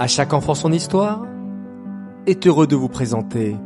À 0.00 0.06
chaque 0.06 0.32
enfant 0.32 0.54
son 0.54 0.72
histoire 0.72 1.26
est 2.28 2.46
heureux 2.46 2.68
de 2.68 2.76
vous 2.76 2.88
présenter 2.88 3.56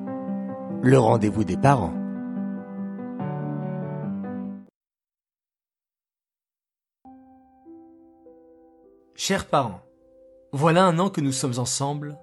le 0.83 0.99
rendez-vous 0.99 1.45
des 1.45 1.59
parents. 1.59 1.93
Chers 9.15 9.45
parents, 9.45 9.83
voilà 10.53 10.87
un 10.87 10.99
an 10.99 11.11
que 11.11 11.21
nous 11.21 11.33
sommes 11.33 11.59
ensemble, 11.59 12.17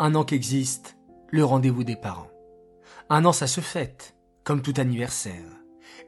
un 0.00 0.16
an 0.16 0.24
qu'existe 0.24 0.98
le 1.30 1.44
rendez-vous 1.44 1.84
des 1.84 1.94
parents. 1.94 2.30
Un 3.10 3.24
an 3.24 3.32
ça 3.32 3.46
se 3.46 3.60
fête, 3.60 4.16
comme 4.42 4.62
tout 4.62 4.74
anniversaire. 4.76 5.46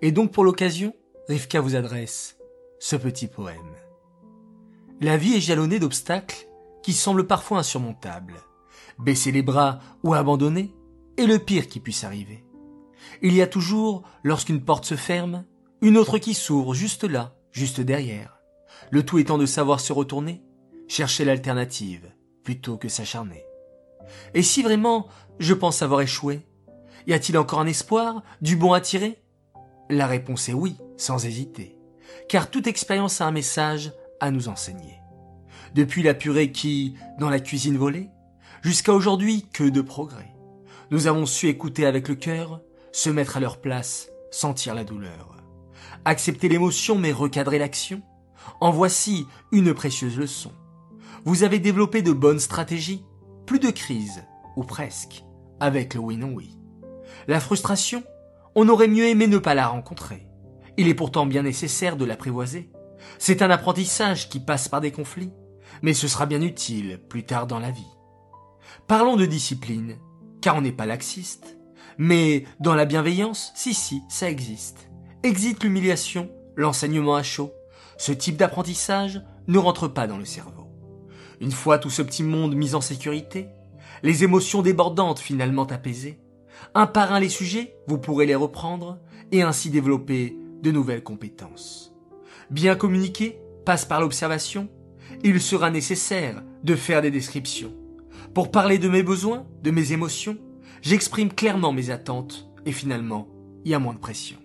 Et 0.03 0.11
donc 0.11 0.33
pour 0.33 0.43
l'occasion, 0.43 0.93
Rivka 1.29 1.61
vous 1.61 1.77
adresse 1.77 2.37
ce 2.81 2.97
petit 2.97 3.29
poème. 3.29 3.77
La 5.01 5.17
vie 5.17 5.37
est 5.37 5.41
jalonnée 5.41 5.79
d'obstacles 5.79 6.49
qui 6.85 6.93
semblent 6.93 7.27
parfois 7.27 7.61
insurmontables. 7.61 8.37
Baisser 8.99 9.33
les 9.33 9.43
bras 9.43 9.81
ou 10.03 10.13
abandonner 10.13 10.75
est 11.17 11.25
le 11.25 11.39
pire 11.39 11.67
qui 11.67 11.81
puisse 11.81 12.05
arriver. 12.05 12.45
Il 13.23 13.33
y 13.35 13.41
a 13.41 13.47
toujours, 13.47 14.03
lorsqu'une 14.23 14.63
porte 14.63 14.85
se 14.85 14.95
ferme, 14.95 15.45
une 15.81 15.97
autre 15.97 16.19
qui 16.19 16.35
s'ouvre 16.35 16.75
juste 16.75 17.05
là, 17.05 17.35
juste 17.53 17.81
derrière. 17.81 18.39
Le 18.91 19.03
tout 19.03 19.19
étant 19.19 19.39
de 19.39 19.47
savoir 19.47 19.81
se 19.81 19.95
retourner, 19.95 20.43
chercher 20.87 21.25
l'alternative, 21.25 22.13
plutôt 22.43 22.77
que 22.77 22.91
s'acharner. 22.91 23.45
Et 24.35 24.43
si 24.43 24.63
vraiment 24.63 25.09
je 25.39 25.55
pense 25.55 25.81
avoir 25.81 26.03
échoué, 26.03 26.43
y 27.07 27.15
a-t-il 27.15 27.39
encore 27.39 27.61
un 27.61 27.67
espoir, 27.67 28.23
du 28.43 28.57
bon 28.57 28.75
à 28.75 28.83
tirer? 28.83 29.23
La 29.89 30.07
réponse 30.07 30.51
est 30.51 30.55
oui, 30.55 30.77
sans 30.99 31.25
hésiter, 31.25 31.79
car 32.29 32.51
toute 32.51 32.67
expérience 32.67 33.23
a 33.23 33.27
un 33.27 33.33
message 33.33 33.95
à 34.21 34.31
nous 34.31 34.49
enseigner. 34.49 35.01
Depuis 35.75 36.03
la 36.03 36.15
purée 36.15 36.53
qui, 36.53 36.95
dans 37.19 37.31
la 37.31 37.41
cuisine 37.41 37.77
volait, 37.77 38.11
jusqu'à 38.63 38.93
aujourd'hui, 38.93 39.47
que 39.53 39.65
de 39.65 39.81
progrès. 39.81 40.33
Nous 40.91 41.07
avons 41.07 41.27
su 41.27 41.49
écouter 41.49 41.85
avec 41.85 42.09
le 42.09 42.15
cœur, 42.15 42.61
se 42.93 43.11
mettre 43.11 43.37
à 43.37 43.41
leur 43.41 43.61
place, 43.61 44.09
sentir 44.31 44.75
la 44.75 44.85
douleur. 44.85 45.37
Accepter 46.05 46.49
l'émotion 46.49 46.97
mais 46.97 47.13
recadrer 47.13 47.59
l'action. 47.59 48.03
En 48.61 48.71
voici 48.71 49.27
une 49.51 49.75
précieuse 49.75 50.17
leçon. 50.17 50.53
Vous 51.25 51.43
avez 51.43 51.59
développé 51.59 52.03
de 52.03 52.13
bonnes 52.13 52.39
stratégies, 52.39 53.05
plus 53.47 53.59
de 53.59 53.71
crise, 53.71 54.23
ou 54.57 54.63
presque, 54.63 55.25
avec 55.59 55.95
le 55.95 56.01
oui 56.01 56.17
non 56.17 56.33
oui. 56.33 56.57
La 57.27 57.41
frustration, 57.41 58.05
on 58.55 58.69
aurait 58.69 58.89
mieux 58.89 59.09
aimé 59.09 59.27
ne 59.27 59.39
pas 59.39 59.55
la 59.55 59.67
rencontrer. 59.67 60.29
Il 60.77 60.89
est 60.89 60.95
pourtant 60.95 61.27
bien 61.27 61.43
nécessaire 61.43 61.97
de 61.97 62.05
l'apprivoiser. 62.05 62.71
C'est 63.19 63.43
un 63.43 63.51
apprentissage 63.51 64.29
qui 64.29 64.41
passe 64.41 64.69
par 64.69 64.81
des 64.81 64.93
conflits, 64.93 65.33
mais 65.83 65.95
ce 65.95 66.09
sera 66.09 66.27
bien 66.27 66.43
utile 66.43 67.01
plus 67.09 67.25
tard 67.25 67.47
dans 67.47 67.59
la 67.59 67.71
vie. 67.71 67.83
Parlons 68.87 69.17
de 69.17 69.27
discipline, 69.27 69.97
car 70.41 70.57
on 70.57 70.61
n'est 70.61 70.73
pas 70.73 70.87
laxiste. 70.87 71.59
Mais 71.97 72.45
dans 72.61 72.75
la 72.75 72.85
bienveillance, 72.85 73.53
si 73.55 73.73
si, 73.73 74.03
ça 74.09 74.29
existe. 74.29 74.91
Existe 75.23 75.63
l'humiliation, 75.63 76.31
l'enseignement 76.57 77.15
à 77.15 77.23
chaud. 77.23 77.53
Ce 77.97 78.13
type 78.13 78.37
d'apprentissage 78.37 79.23
ne 79.47 79.59
rentre 79.59 79.89
pas 79.89 80.07
dans 80.07 80.19
le 80.19 80.25
cerveau. 80.25 80.67
Une 81.41 81.53
fois 81.53 81.79
tout 81.79 81.91
ce 81.91 82.03
petit 82.03 82.23
monde 82.23 82.55
mis 82.55 82.75
en 82.75 82.81
sécurité, 82.81 83.49
les 84.03 84.25
émotions 84.25 84.63
débordantes 84.63 85.19
finalement 85.19 85.65
apaisées, 85.65 86.19
un 86.75 86.87
par 86.87 87.13
un 87.13 87.21
les 87.21 87.29
sujets, 87.29 87.77
vous 87.87 87.99
pourrez 87.99 88.27
les 88.27 88.35
reprendre 88.35 88.99
et 89.33 89.43
ainsi 89.43 89.71
développer 89.71 90.37
de 90.63 90.71
nouvelles 90.71 91.03
compétences. 91.03 91.95
Bien 92.51 92.77
communiquer 92.77 93.41
passe 93.65 93.85
par 93.85 94.01
l'observation. 94.01 94.69
Il 95.23 95.41
sera 95.41 95.71
nécessaire 95.71 96.43
de 96.63 96.75
faire 96.75 97.03
des 97.03 97.11
descriptions. 97.11 97.73
Pour 98.35 98.51
parler 98.51 98.79
de 98.79 98.89
mes 98.89 99.03
besoins, 99.03 99.47
de 99.63 99.71
mes 99.71 99.93
émotions, 99.93 100.37
j'exprime 100.83 101.33
clairement 101.33 101.73
mes 101.73 101.91
attentes 101.91 102.49
et 102.67 102.73
finalement, 102.73 103.29
il 103.65 103.71
y 103.71 103.75
a 103.75 103.79
moins 103.79 103.95
de 103.95 103.99
pression. 103.99 104.39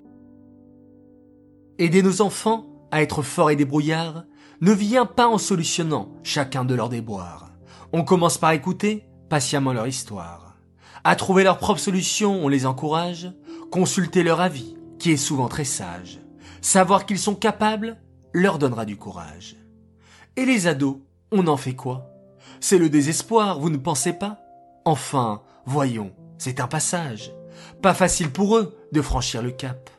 Aider 1.77 2.03
nos 2.03 2.21
enfants 2.21 2.67
à 2.91 3.01
être 3.01 3.21
forts 3.21 3.51
et 3.51 3.55
débrouillards 3.55 4.25
ne 4.61 4.73
vient 4.73 5.05
pas 5.05 5.27
en 5.27 5.37
solutionnant 5.37 6.11
chacun 6.23 6.65
de 6.65 6.75
leurs 6.75 6.89
déboires. 6.89 7.51
On 7.93 8.03
commence 8.03 8.37
par 8.37 8.51
écouter 8.51 9.05
patiemment 9.29 9.73
leur 9.73 9.87
histoire. 9.87 10.57
À 11.03 11.15
trouver 11.15 11.43
leurs 11.43 11.59
propres 11.59 11.79
solutions, 11.79 12.43
on 12.43 12.49
les 12.49 12.65
encourage, 12.65 13.31
consulter 13.71 14.23
leur 14.23 14.41
avis, 14.41 14.75
qui 14.99 15.11
est 15.11 15.17
souvent 15.17 15.47
très 15.47 15.63
sage. 15.63 16.19
Savoir 16.61 17.05
qu'ils 17.05 17.19
sont 17.19 17.35
capables 17.35 17.97
leur 18.33 18.59
donnera 18.59 18.85
du 18.85 18.97
courage. 18.97 19.55
Et 20.39 20.45
les 20.45 20.67
ados, 20.67 20.99
on 21.33 21.47
en 21.47 21.57
fait 21.57 21.75
quoi? 21.75 22.09
C'est 22.61 22.77
le 22.77 22.87
désespoir, 22.89 23.59
vous 23.59 23.69
ne 23.69 23.75
pensez 23.75 24.13
pas? 24.13 24.39
Enfin, 24.85 25.41
voyons, 25.65 26.13
c'est 26.37 26.61
un 26.61 26.67
passage. 26.67 27.33
Pas 27.81 27.93
facile 27.93 28.29
pour 28.29 28.55
eux 28.55 28.73
de 28.93 29.01
franchir 29.01 29.43
le 29.43 29.51
cap. 29.51 29.89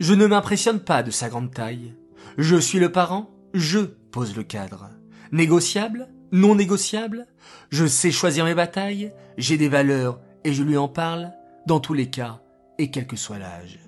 Je 0.00 0.14
ne 0.14 0.26
m'impressionne 0.26 0.80
pas 0.80 1.04
de 1.04 1.12
sa 1.12 1.28
grande 1.28 1.54
taille. 1.54 1.94
Je 2.38 2.56
suis 2.56 2.80
le 2.80 2.90
parent, 2.90 3.30
je 3.54 3.78
pose 3.78 4.36
le 4.36 4.42
cadre. 4.42 4.90
Négociable? 5.30 6.08
Non 6.32 6.56
négociable? 6.56 7.28
Je 7.70 7.86
sais 7.86 8.10
choisir 8.10 8.46
mes 8.46 8.56
batailles, 8.56 9.12
j'ai 9.36 9.58
des 9.58 9.68
valeurs 9.68 10.18
et 10.42 10.52
je 10.54 10.64
lui 10.64 10.76
en 10.76 10.88
parle, 10.88 11.30
dans 11.66 11.78
tous 11.78 11.94
les 11.94 12.10
cas, 12.10 12.40
et 12.78 12.90
quel 12.90 13.06
que 13.06 13.14
soit 13.14 13.38
l'âge. 13.38 13.78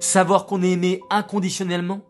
Savoir 0.00 0.46
qu'on 0.46 0.64
est 0.64 0.72
aimé 0.72 1.00
inconditionnellement 1.10 2.00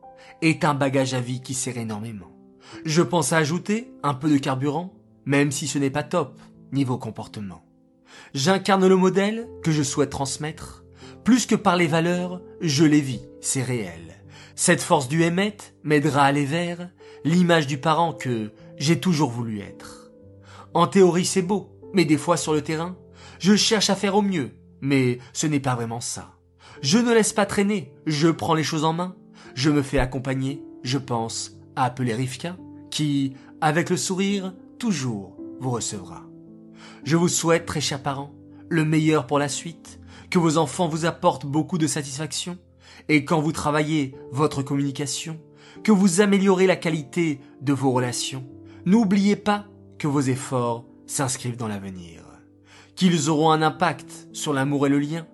est 0.40 0.64
un 0.64 0.72
bagage 0.72 1.12
à 1.12 1.20
vie 1.20 1.42
qui 1.42 1.52
sert 1.52 1.76
énormément. 1.76 2.37
Je 2.84 3.02
pense 3.02 3.32
à 3.32 3.38
ajouter 3.38 3.92
un 4.02 4.14
peu 4.14 4.30
de 4.30 4.38
carburant, 4.38 4.94
même 5.24 5.50
si 5.50 5.66
ce 5.66 5.78
n'est 5.78 5.90
pas 5.90 6.02
top 6.02 6.40
niveau 6.72 6.98
comportement. 6.98 7.64
J'incarne 8.34 8.86
le 8.86 8.96
modèle 8.96 9.48
que 9.62 9.70
je 9.70 9.82
souhaite 9.82 10.10
transmettre. 10.10 10.84
Plus 11.24 11.46
que 11.46 11.54
par 11.54 11.76
les 11.76 11.86
valeurs, 11.86 12.40
je 12.60 12.84
les 12.84 13.00
vis, 13.00 13.22
c'est 13.40 13.62
réel. 13.62 14.16
Cette 14.54 14.82
force 14.82 15.08
du 15.08 15.22
Hémet 15.22 15.56
m'aidera 15.82 16.22
à 16.22 16.26
aller 16.26 16.44
vers 16.44 16.90
l'image 17.24 17.66
du 17.66 17.78
parent 17.78 18.12
que 18.12 18.52
j'ai 18.76 19.00
toujours 19.00 19.30
voulu 19.30 19.60
être. 19.60 20.10
En 20.74 20.86
théorie 20.86 21.24
c'est 21.24 21.42
beau, 21.42 21.78
mais 21.92 22.04
des 22.04 22.16
fois 22.16 22.36
sur 22.36 22.52
le 22.52 22.62
terrain, 22.62 22.96
je 23.38 23.56
cherche 23.56 23.90
à 23.90 23.94
faire 23.94 24.16
au 24.16 24.22
mieux, 24.22 24.50
mais 24.80 25.18
ce 25.32 25.46
n'est 25.46 25.60
pas 25.60 25.74
vraiment 25.74 26.00
ça. 26.00 26.34
Je 26.82 26.98
ne 26.98 27.12
laisse 27.12 27.32
pas 27.32 27.46
traîner, 27.46 27.92
je 28.06 28.28
prends 28.28 28.54
les 28.54 28.62
choses 28.62 28.84
en 28.84 28.92
main, 28.92 29.16
je 29.54 29.70
me 29.70 29.82
fais 29.82 29.98
accompagner, 29.98 30.62
je 30.82 30.98
pense 30.98 31.57
appeler 31.84 32.14
Rivka, 32.14 32.56
qui, 32.90 33.34
avec 33.60 33.90
le 33.90 33.96
sourire, 33.96 34.54
toujours 34.78 35.36
vous 35.60 35.70
recevra. 35.70 36.24
Je 37.04 37.16
vous 37.16 37.28
souhaite, 37.28 37.66
très 37.66 37.80
chers 37.80 38.02
parents, 38.02 38.32
le 38.68 38.84
meilleur 38.84 39.26
pour 39.26 39.38
la 39.38 39.48
suite, 39.48 40.00
que 40.30 40.38
vos 40.38 40.58
enfants 40.58 40.88
vous 40.88 41.06
apportent 41.06 41.46
beaucoup 41.46 41.78
de 41.78 41.86
satisfaction, 41.86 42.58
et 43.08 43.24
quand 43.24 43.40
vous 43.40 43.52
travaillez 43.52 44.14
votre 44.30 44.62
communication, 44.62 45.40
que 45.82 45.92
vous 45.92 46.20
améliorez 46.20 46.66
la 46.66 46.76
qualité 46.76 47.40
de 47.60 47.72
vos 47.72 47.92
relations, 47.92 48.46
n'oubliez 48.84 49.36
pas 49.36 49.66
que 49.98 50.06
vos 50.06 50.20
efforts 50.20 50.84
s'inscrivent 51.06 51.56
dans 51.56 51.68
l'avenir, 51.68 52.24
qu'ils 52.94 53.30
auront 53.30 53.50
un 53.50 53.62
impact 53.62 54.28
sur 54.32 54.52
l'amour 54.52 54.86
et 54.86 54.90
le 54.90 54.98
lien, 54.98 55.26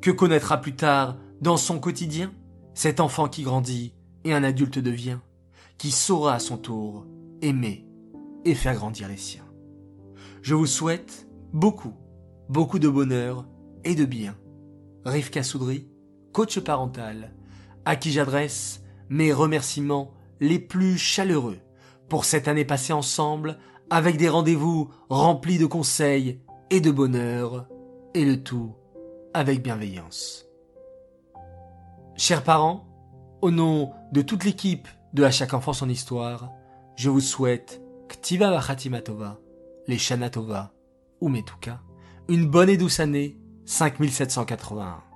que 0.00 0.10
connaîtra 0.10 0.60
plus 0.60 0.74
tard, 0.74 1.16
dans 1.40 1.56
son 1.56 1.78
quotidien, 1.78 2.32
cet 2.74 3.00
enfant 3.00 3.28
qui 3.28 3.42
grandit 3.42 3.92
et 4.24 4.32
un 4.32 4.44
adulte 4.44 4.78
devient, 4.78 5.18
qui 5.78 5.90
saura 5.90 6.34
à 6.34 6.38
son 6.38 6.58
tour 6.58 7.06
aimer 7.40 7.86
et 8.44 8.54
faire 8.54 8.74
grandir 8.74 9.08
les 9.08 9.16
siens. 9.16 9.46
Je 10.42 10.54
vous 10.54 10.66
souhaite 10.66 11.28
beaucoup, 11.52 11.94
beaucoup 12.48 12.78
de 12.78 12.88
bonheur 12.88 13.46
et 13.84 13.94
de 13.94 14.04
bien. 14.04 14.36
Rivka 15.04 15.42
Soudry, 15.42 15.88
coach 16.32 16.58
parental, 16.60 17.32
à 17.84 17.96
qui 17.96 18.10
j'adresse 18.10 18.82
mes 19.08 19.32
remerciements 19.32 20.12
les 20.40 20.58
plus 20.58 20.98
chaleureux 20.98 21.58
pour 22.08 22.24
cette 22.24 22.48
année 22.48 22.64
passée 22.64 22.92
ensemble 22.92 23.58
avec 23.90 24.16
des 24.16 24.28
rendez-vous 24.28 24.90
remplis 25.08 25.58
de 25.58 25.66
conseils 25.66 26.40
et 26.70 26.80
de 26.80 26.90
bonheur, 26.90 27.66
et 28.14 28.24
le 28.24 28.42
tout 28.42 28.74
avec 29.32 29.62
bienveillance. 29.62 30.46
Chers 32.16 32.42
parents, 32.42 32.86
au 33.40 33.50
nom 33.50 33.92
de 34.12 34.22
toute 34.22 34.44
l'équipe 34.44 34.88
de 35.12 35.24
À 35.24 35.30
chaque 35.30 35.54
enfant 35.54 35.72
son 35.72 35.88
histoire, 35.88 36.52
je 36.96 37.08
vous 37.08 37.20
souhaite 37.20 37.80
Ktiva 38.08 38.50
Vachatimatova, 38.50 39.38
les 39.86 39.98
Shanatova 39.98 40.72
ou 41.20 41.28
Metuka, 41.28 41.80
une 42.28 42.46
bonne 42.46 42.68
et 42.68 42.76
douce 42.76 43.00
année 43.00 43.38
5781. 43.64 45.07